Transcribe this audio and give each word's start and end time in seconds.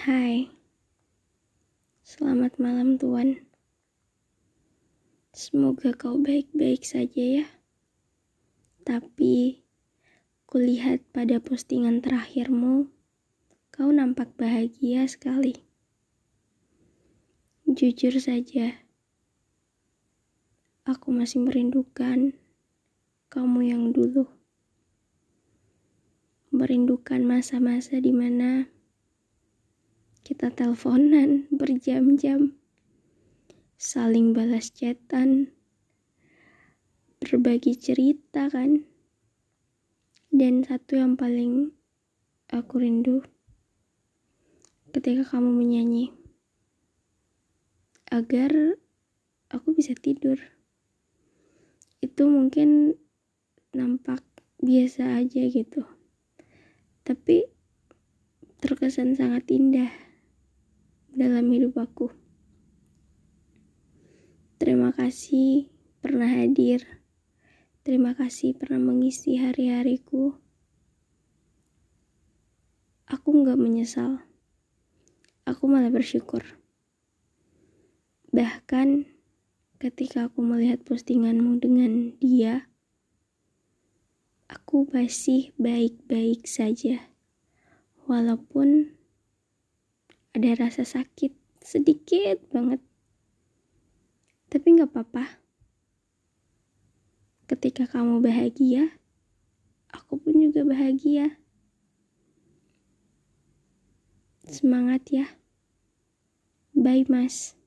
Hai, 0.00 0.48
selamat 2.00 2.56
malam 2.56 2.96
Tuan. 2.96 3.36
Semoga 5.36 5.92
kau 5.92 6.16
baik-baik 6.16 6.88
saja 6.88 7.44
ya. 7.44 7.46
Tapi, 8.80 9.60
kulihat 10.48 11.04
pada 11.12 11.36
postingan 11.36 12.00
terakhirmu, 12.00 12.88
kau 13.68 13.92
nampak 13.92 14.32
bahagia 14.40 15.04
sekali. 15.04 15.68
Jujur 17.68 18.16
saja, 18.16 18.80
aku 20.88 21.12
masih 21.12 21.44
merindukan 21.44 22.32
kamu 23.28 23.60
yang 23.68 23.92
dulu. 23.92 24.24
Merindukan 26.48 27.20
masa-masa 27.20 28.00
di 28.00 28.16
mana 28.16 28.79
kita 30.30 30.46
teleponan 30.54 31.50
berjam-jam, 31.50 32.54
saling 33.74 34.30
balas 34.30 34.70
chatan, 34.70 35.50
berbagi 37.18 37.74
cerita 37.74 38.46
kan. 38.46 38.86
Dan 40.30 40.62
satu 40.62 41.02
yang 41.02 41.18
paling 41.18 41.74
aku 42.46 42.78
rindu 42.78 43.26
ketika 44.94 45.34
kamu 45.34 45.50
menyanyi 45.50 46.14
agar 48.14 48.78
aku 49.50 49.74
bisa 49.74 49.98
tidur. 49.98 50.38
Itu 51.98 52.30
mungkin 52.30 52.94
nampak 53.74 54.22
biasa 54.62 55.26
aja 55.26 55.42
gitu. 55.50 55.82
Tapi 57.02 57.50
terkesan 58.62 59.18
sangat 59.18 59.50
indah 59.50 60.09
dalam 61.20 61.52
hidup 61.52 61.76
aku. 61.76 62.08
Terima 64.56 64.88
kasih 64.96 65.68
pernah 66.00 66.32
hadir. 66.32 67.04
Terima 67.84 68.16
kasih 68.16 68.56
pernah 68.56 68.80
mengisi 68.80 69.36
hari-hariku. 69.36 70.40
Aku 73.04 73.28
nggak 73.36 73.60
menyesal. 73.60 74.24
Aku 75.44 75.68
malah 75.68 75.92
bersyukur. 75.92 76.40
Bahkan 78.32 79.04
ketika 79.76 80.32
aku 80.32 80.40
melihat 80.40 80.80
postinganmu 80.88 81.60
dengan 81.60 82.16
dia, 82.16 82.64
aku 84.48 84.88
masih 84.88 85.52
baik-baik 85.60 86.48
saja. 86.48 87.12
Walaupun 88.08 88.99
ada 90.30 90.50
rasa 90.56 90.86
sakit 90.86 91.34
sedikit 91.60 92.40
banget. 92.54 92.80
Tapi 94.50 94.66
nggak 94.74 94.90
apa-apa. 94.90 95.24
Ketika 97.46 97.86
kamu 97.86 98.22
bahagia, 98.22 98.94
aku 99.90 100.18
pun 100.18 100.38
juga 100.38 100.62
bahagia. 100.66 101.38
Semangat 104.46 105.06
ya. 105.10 105.26
Bye, 106.74 107.06
Mas. 107.06 107.59